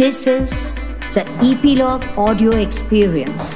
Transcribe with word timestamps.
This 0.00 0.26
is 0.26 0.52
the 1.14 1.22
Epilogue 1.46 2.04
Audio 2.16 2.52
Experience. 2.58 3.48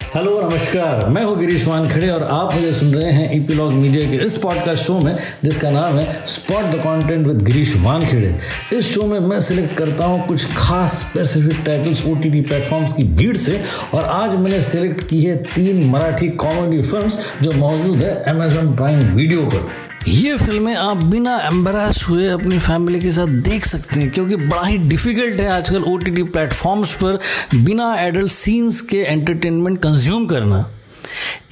Hello 0.00 0.40
नमस्कार। 0.40 1.04
मैं 1.08 1.22
हूँ 1.24 1.38
गिरीश 1.38 1.66
वानखेड़े 1.68 2.10
और 2.10 2.22
आप 2.22 2.54
मुझे 2.54 2.72
सुन 2.72 2.92
रहे 2.94 3.12
हैं 3.12 3.36
ईपीलॉग 3.36 3.72
मीडिया 3.72 4.10
के 4.10 4.24
इस 4.24 4.36
पॉडकास्ट 4.42 4.84
शो 4.84 4.98
में, 5.00 5.16
जिसका 5.44 5.70
नाम 5.70 5.98
है 5.98 6.26
spot 6.28 6.70
the 6.74 6.82
content 6.84 7.26
with 7.26 7.42
Girish 7.42 7.76
Wankhede. 7.84 8.36
इस 8.78 8.94
शो 8.94 9.06
में 9.06 9.18
मैं 9.20 9.40
सिलेक्ट 9.40 9.76
करता 9.78 10.06
हूँ 10.06 10.26
कुछ 10.28 10.46
खास 10.56 11.00
specific 11.00 11.64
titles 11.66 12.06
O 12.06 12.14
T 12.14 12.40
platforms 12.40 12.92
की 12.92 13.04
भीड़ 13.04 13.36
से, 13.36 13.60
और 13.94 14.04
आज 14.04 14.36
मैंने 14.36 14.62
सिलेक्ट 14.72 15.08
की 15.08 15.22
है 15.22 15.36
तीन 15.54 15.84
मराठी 15.90 16.28
कॉमेडी 16.44 16.82
फिल्म्स 16.82 17.18
जो 17.42 17.52
मौजूद 17.58 18.02
है 18.02 18.14
अमेजोन 18.34 18.74
प्राइम 18.76 19.14
वीडियो 19.14 19.46
पर। 19.46 19.88
ये 20.08 20.36
फ़िल्में 20.36 20.74
आप 20.74 20.96
बिना 20.96 21.36
एम्बरास 21.38 22.06
हुए 22.08 22.28
अपनी 22.28 22.58
फैमिली 22.58 23.00
के 23.00 23.10
साथ 23.10 23.26
देख 23.26 23.66
सकते 23.66 24.00
हैं 24.00 24.10
क्योंकि 24.10 24.36
बड़ा 24.36 24.64
ही 24.64 24.78
डिफ़िकल्ट 24.78 25.40
है 25.40 25.48
आजकल 25.48 25.82
ओ 25.82 25.96
टी 25.96 26.22
प्लेटफॉर्म्स 26.22 26.94
पर 26.94 27.18
बिना 27.54 27.94
एडल्ट 28.00 28.30
सीन्स 28.30 28.80
के 28.80 28.96
एंटरटेनमेंट 28.96 29.78
कंज्यूम 29.78 30.26
करना। 30.26 30.70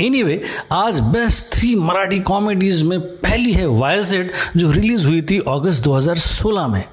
एनीवे 0.00 0.36
anyway, 0.36 0.48
आज 0.72 1.00
बेस्ट 1.00 1.54
थ्री 1.54 1.74
मराठी 1.74 2.20
कॉमेडीज 2.20 2.82
में 2.82 3.00
पहली 3.00 3.52
है 3.52 3.66
वायसेड 3.66 4.32
जो 4.56 4.70
रिलीज़ 4.70 5.06
हुई 5.06 5.22
थी 5.22 5.38
अगस्त 5.38 5.84
2016 5.84 6.68
में। 6.68 6.84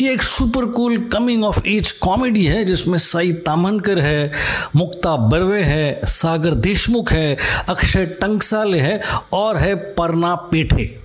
ये 0.00 0.12
एक 0.12 0.22
super 0.22 0.64
cool 0.64 0.96
coming 1.12 1.44
of 1.44 1.66
age 1.66 1.90
comedy 1.92 2.44
है, 2.44 2.64
जिसमें 2.64 2.98
साई 2.98 3.32
तामनकर 3.32 3.98
है, 3.98 4.32
मुक्ता 4.76 5.16
बर्वे 5.16 5.62
है, 5.62 6.00
सागर 6.04 6.54
देशमुख 6.54 7.12
है, 7.12 7.36
अक्षय 7.68 8.06
टंकसाले 8.20 8.78
है 8.78 9.00
और 9.32 9.56
है 9.56 9.74
परना 9.94 10.34
पेठे। 10.34 10.96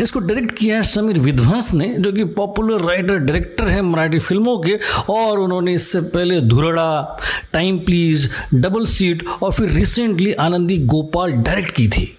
इसको 0.00 0.20
डायरेक्ट 0.20 0.58
किया 0.58 0.76
है 0.76 0.82
समीर 0.82 1.18
विध्वंस 1.18 1.72
ने, 1.74 1.88
जो 1.88 2.12
कि 2.12 2.24
पॉपुलर 2.24 2.80
राइटर 2.80 3.16
डायरेक्टर 3.16 3.68
है 3.68 3.80
मराठी 3.82 4.18
फ़िल्मों 4.18 4.58
के, 4.58 4.78
और 5.12 5.38
उन्होंने 5.38 5.74
इससे 5.74 6.00
पहले 6.00 6.40
धुरड़ा, 6.40 7.18
टाइम 7.52 7.78
प्लीज़, 7.78 8.28
डबल 8.54 8.84
सीट 8.84 9.24
और 9.42 9.52
फिर 9.52 9.68
रिसेंटली 9.68 10.32
आनंदी 10.32 10.78
गोपाल 10.78 11.32
डायरेक्ट 11.32 11.70
की 11.70 11.88
थी। 11.88 12.16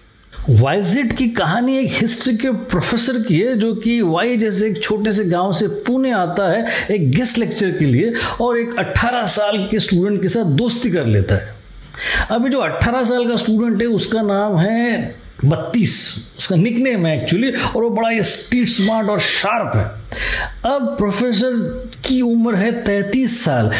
वाइजिट 0.50 1.12
की 1.12 1.28
कहानी 1.28 1.78
एक 1.78 1.88
हिस्ट्री 1.90 2.36
के 2.36 2.50
प्रोफेसर 2.50 3.22
की 3.22 3.40
है, 3.40 3.56
जो 3.58 3.74
कि 3.74 4.00
वाई 4.00 4.36
जैसे 4.36 4.66
एक 4.66 4.82
छोटे 4.82 5.12
से 5.12 5.24
गाँव 5.24 5.52
से 5.52 5.68
पुणे 5.68 6.10
आता 6.10 6.52
है, 6.52 6.66
एक 6.90 7.10
गेस्ट 7.10 7.38
लेक्चर 7.38 7.70
के 7.70 7.84
लिए, 7.84 8.14
और 8.40 8.58
एक 8.58 8.78
18 8.78 9.24
साल 9.24 9.68
के 9.70 9.78
स्टूडेंट 9.78 10.22
के 10.22 10.28
साथ 10.28 10.44
दोस्ती 10.44 10.90
कर 10.90 11.06
लेता 11.06 11.34
है। 11.34 11.54
अभी 12.30 12.50
जो 12.50 12.58
18 12.58 13.04
साल 13.04 13.28
का 13.28 13.36
स्टूडेंट 13.36 13.82
है, 13.82 13.88
उसका 13.88 14.22
नाम 14.22 14.58
है 14.58 15.14
बत्तीस। 15.44 16.26
उसका 16.38 16.56
निकनेम 16.56 17.06
है 17.06 17.22
एक्चुअली 17.22 17.50
और 17.50 17.82
वो 17.82 17.90
बड़ा 17.90 18.22
स्ट्रीट 18.22 18.68
स्मार्ट 18.68 19.08
और 19.08 19.20
शार्प 19.20 19.76
है। 19.76 19.84
अब 20.72 20.94
प्रोफेसर 20.98 21.52
की 22.04 22.20
उम्र 22.20 22.54
है 22.54 22.72
तैतीस 22.72 23.44
साल। 23.44 23.72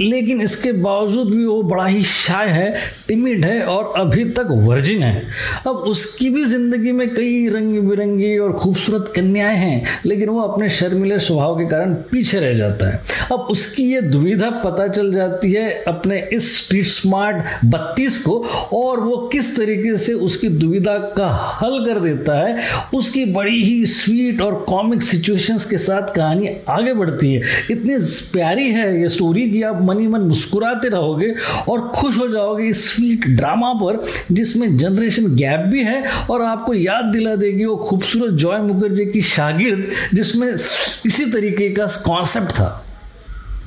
लेकिन 0.00 0.40
इसके 0.40 0.72
बावजूद 0.72 1.28
भी 1.28 1.44
वो 1.46 1.62
बड़ा 1.62 1.84
ही 1.86 2.02
शाय 2.04 2.48
है 2.48 2.74
टिमिड 3.08 3.44
है 3.44 3.60
और 3.64 3.92
अभी 3.96 4.24
तक 4.30 4.48
वर्जिन 4.50 5.02
है। 5.02 5.22
अब 5.66 5.76
उसकी 5.88 6.30
भी 6.30 6.44
ज़िंदगी 6.44 6.92
में 6.92 7.08
कई 7.14 7.48
रंग 7.48 7.78
बिरंगी 7.88 8.36
और 8.38 8.52
खूबसूरत 8.54 9.12
कन्याएँ 9.16 9.56
हैं, 9.56 10.00
लेकिन 10.06 10.28
वो 10.28 10.40
अपने 10.40 10.68
शर्मिले 10.70 11.18
स्वभाव 11.18 11.58
के 11.58 11.66
कारण 11.68 11.94
पीछे 12.10 12.40
रह 12.40 12.54
जाता 12.54 12.90
है। 12.90 13.00
अब 13.32 13.46
उसकी 13.50 13.84
ये 13.84 14.00
दुविधा 14.02 14.50
पता 14.64 14.88
चल 14.88 15.12
जाती 15.14 15.52
है 15.52 15.70
अपने 15.88 16.18
इस 16.32 16.54
स्ट्रीट 16.56 16.86
स्मार्ट 16.86 17.64
बत्तीस 17.66 18.22
को 18.24 18.38
और 18.74 19.00
वो 19.00 19.16
किस 19.32 19.56
तरीके 19.56 19.96
से 19.96 20.12
उसकी 20.12 20.48
दुविधा 20.48 20.96
का 21.16 21.28
हल 21.62 21.84
कर 21.86 22.00
देता 22.00 22.38
है, 22.38 22.56
उसकी 22.94 23.24
बड़ी 23.32 23.62
ही 23.62 23.86
स्वीट 23.86 24.40
और 24.40 24.54
कॉमिक 24.68 25.02
सिचुएशंस 25.02 25.70
के 25.70 25.78
साथ 25.78 26.14
कहानी 26.14 26.48
आगे 26.68 26.94
बढ़ती 26.94 27.32
है। 27.32 27.42
इतनी 27.70 27.96
प्यारी 28.32 28.70
है 28.72 29.00
ये 29.00 29.08
स्टोरी 29.08 29.50
की 29.50 29.62
आप 29.62 29.82
मनी 29.86 30.06
मन 30.06 30.20
मुस्कुराते 30.20 30.88
रहोगे 30.88 31.32
और 31.68 31.80
खुश 31.88 32.18
हो 32.18 32.28
जाओगे 32.28 32.64
इस 32.64 32.84
स्वीट 32.88 33.26
ड्रामा 33.36 33.72
पर, 33.74 34.00
जिसमें 34.32 34.76
जनरेशन 34.78 35.34
गैप 35.36 35.60
भी 35.70 35.84
है 35.84 36.02
और 36.30 36.42
आपको 36.42 36.74
याद 36.74 37.12
दिला 37.12 37.34
देगी 37.36 37.64
वो 37.64 37.76
खूबसूरत 37.76 38.34
जॉय 38.34 38.58
मुखर्जी 38.58 39.06
की 39.06 39.22
शागिर्द, 39.22 39.86
जिसमें 40.14 40.48
इसी 40.48 41.30
तरीके 41.32 41.70
का 41.70 41.86
कॉन्सेप्ट 42.06 42.50
था। 42.50 42.84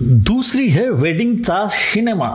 दूसरी 0.01 0.69
है 0.69 0.89
वेडिंग 0.91 1.37
चा 1.43 1.65
सिनेमा 1.67 2.27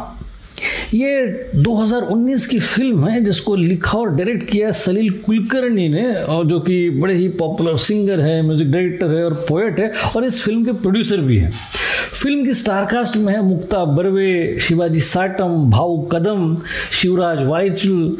ये 0.94 1.50
2019 1.56 2.46
की 2.46 2.58
फ़िल्म 2.60 3.08
है 3.08 3.20
जिसको 3.24 3.54
लिखा 3.56 3.98
और 3.98 4.10
डायरेक्ट 4.10 4.48
किया 4.50 4.70
सलील 4.72 5.10
कुलकर्णी 5.26 5.88
ने, 5.88 6.04
और 6.14 6.46
जो 6.46 6.60
कि 6.60 6.90
बड़े 6.90 7.14
ही 7.14 7.28
पॉपुलर 7.38 7.76
सिंगर 7.76 8.20
है, 8.20 8.40
म्यूज़िक 8.42 8.70
डायरेक्टर 8.72 9.16
है 9.16 9.24
और 9.24 9.34
पोएट 9.48 9.80
है, 9.80 9.92
और 10.16 10.24
इस 10.24 10.42
फ़िल्म 10.44 10.64
के 10.64 10.72
प्रोड्यूसर 10.72 11.20
भी 11.20 11.36
हैं। 11.36 11.50
फ़िल्म 12.14 12.44
की 12.44 12.54
स्टारकास्ट 12.54 13.16
में 13.16 13.32
है 13.32 13.40
मुक्ता 13.42 13.84
बर्वे, 13.84 14.58
शिवाजी 14.60 15.00
साटम, 15.00 15.70
भाऊ 15.70 16.00
कदम, 16.12 16.54
शिवराज 16.92 17.42
वाइचुल, 17.46 18.16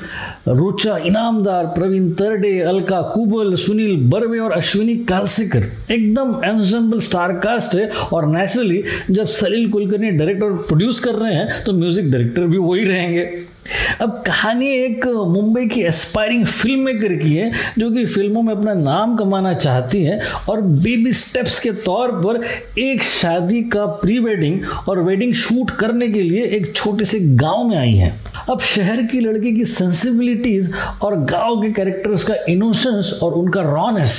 रोचा 0.48 0.96
इनामदार, 0.98 1.66
प्रवीण 1.66 2.10
तरडे, 2.12 2.58
अलका 2.60 3.00
कुबल, 3.14 3.54
सुनील 3.56 3.96
बर्वे 4.10 4.38
और 4.38 4.52
अश्विनी 4.52 4.96
कालसेकर। 5.04 5.64
एकदम 5.92 6.34
एंसेंबल 6.44 6.98
स्टारकास्ट 6.98 7.74
है, 7.74 7.88
और 8.12 8.26
नेचुरली 8.26 8.82
जब 9.10 9.26
सलील 9.28 9.70
कुलकर्णी 9.70 10.10
डायरेक्ट 10.10 10.42
और 10.42 10.52
प्रोड्यूस 10.58 11.00
कर 11.00 11.14
रहे 11.14 11.34
हैं 11.34 11.62
तो 11.66 11.72
म्यूज़िक 11.72 12.10
डायरेक्टर 12.12 12.46
भी 12.46 12.58
वही 12.64 12.84
रहेंगे। 12.84 13.53
अब 14.00 14.22
कहानी 14.26 14.68
एक 14.68 15.06
मुंबई 15.06 15.66
की 15.66 15.82
एस्पायरिंग 15.82 16.44
फ़िल्म 16.46 16.80
मेकर 16.80 17.14
की 17.14 17.34
है, 17.34 17.50
जो 17.78 17.90
कि 17.90 18.04
फ़िल्मों 18.06 18.42
में 18.42 18.54
अपना 18.54 18.74
नाम 18.74 19.16
कमाना 19.16 19.52
चाहती 19.54 20.02
है 20.04 20.20
और 20.48 20.60
बेबी 20.60 21.12
स्टेप्स 21.12 21.58
के 21.60 21.72
तौर 21.84 22.12
पर 22.24 22.42
एक 22.80 23.02
शादी 23.02 23.62
का 23.72 23.86
प्री 24.02 24.18
वेडिंग 24.18 24.60
और 24.88 25.00
वेडिंग 25.02 25.34
शूट 25.34 25.70
करने 25.70 26.08
के 26.08 26.22
लिए 26.22 26.44
एक 26.56 26.74
छोटे 26.76 27.04
से 27.04 27.20
गाँव 27.36 27.68
में 27.68 27.76
आई 27.76 27.94
है। 27.94 28.12
अब 28.50 28.60
शहर 28.60 29.02
की 29.02 29.20
लड़की 29.20 29.52
की 29.56 29.64
सेंसिबिलिटीज 29.64 30.72
और 31.02 31.16
गाँव 31.24 31.60
के 31.62 31.70
कैरेक्टर्स 31.72 32.24
का 32.24 32.34
इनोसेंस 32.48 33.18
और 33.22 33.32
उनका 33.32 33.60
रॉनेस 33.62 34.18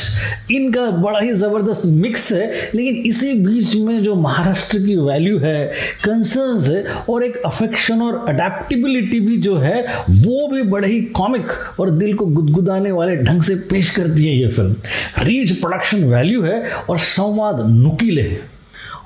इनका 0.52 0.86
बड़ा 0.92 1.20
ही 1.20 1.32
ज़बरदस्त 1.34 1.86
मिक्स 1.86 2.32
है, 2.32 2.48
लेकिन 2.76 2.96
इसी 3.06 3.34
बीच 3.46 3.76
में 3.76 4.04
जो 4.04 4.16
महाराष्ट्र 4.16 4.80
की 4.86 4.96
वैल्यू 4.98 5.38
है 5.40 5.66
कंसर्न्स 6.04 6.68
है 6.70 6.84
और 7.10 7.24
एक 7.24 7.38
अफेक्शन 7.46 8.02
और 8.02 8.24
अडेप्टिबिलिटी 8.30 9.20
भी 9.20 9.35
जो 9.38 9.56
है, 9.58 9.86
वो 10.10 10.48
भी 10.48 10.62
बड़े 10.64 10.88
ही 10.88 11.02
कॉमिक 11.02 11.52
और 11.80 11.90
दिल 11.90 12.14
को 12.14 12.26
गुदगुदाने 12.26 12.92
वाले 12.92 13.16
ढंग 13.16 13.42
से 13.42 13.56
पेश 13.56 13.96
करती 13.96 14.26
है 14.28 14.36
ये 14.36 14.48
फ़िल्म 14.48 14.76
रीच 15.24 15.52
प्रोडक्शन 15.52 16.04
वैल्यू 16.04 16.42
है 16.42 16.72
और 16.90 17.00
संवाद 17.00 17.66
नुकीले 17.70 18.22
है. 18.22 18.56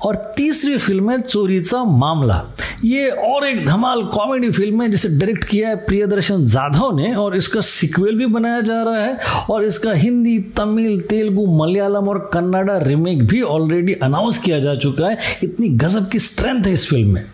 और 0.06 0.16
तीसरी 0.36 0.78
फ़िल्म 0.78 1.10
है 1.10 1.20
चोरीचा 1.20 1.84
मामला. 1.84 2.44
ये 2.84 3.08
और 3.08 3.46
एक 3.48 3.66
धमाल 3.66 4.02
कॉमेडी 4.02 4.50
फ़िल्म 4.50 4.82
है 4.82 4.88
जिसे 4.90 5.08
डायरेक्ट 5.08 5.44
किया 5.44 5.68
है 5.68 5.76
प्रियदर्शन 5.76 6.44
जाधव 6.44 6.96
ने 6.96 7.14
और 7.14 7.36
इसका 7.36 7.60
सिक्वल 7.60 8.14
भी 8.14 8.26
बनाया 8.26 8.60
जा 8.60 8.82
रहा 8.82 9.02
है 9.04 9.18
और 9.50 9.64
इसका 9.64 9.92
हिंदी, 9.92 10.38
तमिल, 10.38 11.00
तेलुगु, 11.00 11.46
मलयालम 11.46 12.08
और 12.08 12.30
कन्नाडा 12.32 12.78
रिमेक 12.78 13.26
भी 13.26 13.42
ऑलरेडी 13.42 13.92
अनाउंस 13.92 14.38
किया 14.38 14.60
जा 14.60 14.74
चुका 14.74 15.06
है. 15.06 15.18
इतनी 15.42 15.68
गजब 15.68 16.08
की 16.08 16.18
स्ट्रेंथ 16.18 16.66
है 16.66 16.72
इस 16.72 16.88
फ़िल्म 16.88 17.14
में. 17.14 17.24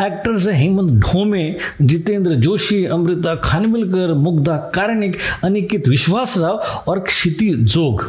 एक्टर्स 0.00 0.46
हैं 0.46 0.54
हेमंत 0.54 1.00
ढोमे 1.02 1.44
जितेंद्र 1.82 2.34
जोशी 2.46 2.84
अमृता 2.96 3.34
खानविलकर 3.44 4.12
मुग्धा 4.14 4.56
कारणिक 4.74 5.16
अनिकित 5.44 5.88
विश्वासराव 5.88 6.82
और 6.88 6.98
क्षिति 7.06 7.50
जोग 7.74 8.04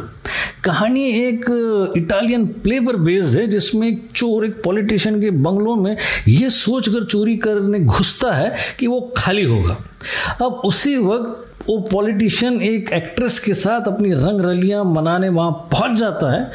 कहानी 0.64 1.04
एक 1.04 1.44
इटालियन 1.96 2.46
प्ले 2.46 2.80
पर 2.80 2.96
बेस्ड 2.96 3.38
है, 3.38 3.46
जिसमें 3.46 3.88
एक 3.88 4.08
चोर, 4.16 4.46
एक 4.46 4.62
पॉलिटिशियन 4.62 5.20
के 5.20 5.30
बंगलों 5.30 5.76
में 5.76 5.96
ये 6.28 6.50
सोचकर 6.50 7.04
चोरी 7.04 7.36
करने 7.36 7.80
घुसता 7.80 8.32
है 8.34 8.56
कि 8.78 8.86
वो 8.86 9.14
खाली 9.16 9.44
होगा। 9.44 9.78
अब 10.42 10.62
उसी 10.64 10.96
वक्त 10.96 11.44
वो 11.68 11.78
पॉलिटिशियन 11.78 12.62
एक 12.62 12.90
एक्ट्रेस 12.92 13.38
के 13.38 13.54
साथ 13.54 13.80
अपनी 13.80 14.12
रंग 14.12 14.40
रलियाँ 14.40 14.84
मनाने 14.84 15.28
वहाँ 15.28 15.50
पहुँच 15.50 15.98
जाता 15.98 16.32
है। 16.32 16.50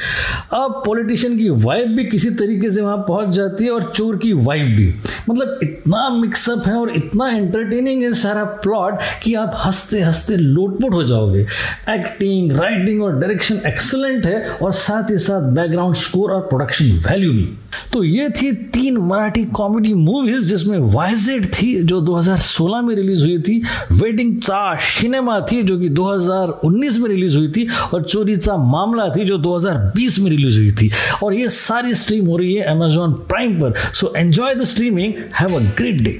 अब 0.54 0.81
पॉलिटिशियन 0.86 1.38
की 1.38 1.50
वाइफ 1.50 1.88
भी 1.88 2.06
किसी 2.06 2.30
तरीके 2.30 2.72
से 2.72 2.81
वहाँ 2.81 2.98
पहुँच 2.98 3.30
जाती 3.30 3.63
है 3.63 3.72
और 3.72 3.92
चोर 3.95 4.18
की 4.18 4.33
वाइफ 4.33 4.77
भी। 4.77 4.95
मतलब 5.30 5.60
इतना 5.63 6.10
मिक्सअप 6.10 6.63
है 6.68 6.74
और 6.74 6.89
इतना 6.89 7.30
एंटरटेनिंग 7.30 8.04
है 8.04 8.13
सारा 8.13 8.44
प्लॉट 8.44 9.00
कि 9.24 9.33
आप 9.33 9.62
हँसते 9.66 10.01
हँसते 10.01 10.36
लोटपोट 10.36 10.94
हो 10.94 11.04
जाओगे। 11.04 11.42
एक्टिंग 11.89 12.51
राइटिंग 12.51 13.04
और 13.04 13.19
डायरेक्शन 13.19 13.62
एक्सलेंट 13.68 14.02
है 14.05 14.50
और 14.50 14.71
साथ 14.71 15.11
ही 15.11 15.17
साथ 15.17 15.41
बैकग्राउंड 15.41 15.95
स्कोर 15.95 16.31
और 16.31 16.41
प्रोडक्शन 16.41 16.85
वैल्यू 16.85 17.31
भी। 17.31 17.50
तो 17.94 18.03
ये 18.03 18.29
थी 18.29 18.51
तीन 18.51 18.97
मराठी 18.97 19.44
कॉमेडी 19.44 19.94
मूवीज़ 19.94 20.50
जिसमें 20.50 20.79
वाइजेड 20.79 21.45
थी, 21.45 21.83
जो 21.83 22.01
2016 22.01 22.81
में 22.81 22.95
रिलीज़ 22.95 23.23
हुई 23.23 23.39
थी। 23.39 23.63
वेडिंग 23.91 24.41
चार 24.41 24.77
सिनेमा 24.77 25.39
थी, 25.39 25.63
जो 25.63 25.79
कि 25.79 25.89
2019 25.89 27.00
में 27.00 27.09
रिलीज़ 27.09 27.38
हुई 27.38 27.47
थी। 27.47 27.67
और 27.94 28.03
चोरी 28.03 28.35
चा 28.35 28.57
मामला 28.57 29.09
थी, 29.09 29.25
जो 29.25 29.38
2020 29.38 30.19
में 30.19 30.31
रिलीज़ 30.31 30.57
हुई 30.57 30.71
थी। 30.71 30.91
और 31.23 31.33
ये 31.33 31.50
सारी 31.50 31.94
स्ट्रीम 31.94 32.25
हो 32.25 32.38
रही 32.38 32.53
है 32.53 32.63
अमेजॉन 32.63 33.11
प्राइम 33.11 33.53
पर। 33.53 33.73
So 33.94 34.13
enjoy 34.17 34.55
the 34.55 34.63
streaming 34.63 35.13
have 35.39 35.55
a 35.55 35.59
great 35.59 36.01
day 36.01 36.19